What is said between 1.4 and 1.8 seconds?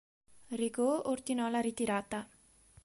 la